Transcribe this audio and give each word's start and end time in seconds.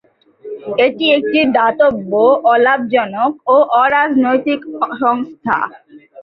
এটি 0.85 1.05
একটি 1.17 1.39
দাতব্য, 1.55 2.11
অলাভজনক 2.53 3.31
ও 3.47 3.55
অরাজনৈতিক 3.81 4.59
সংস্থা। 4.99 5.57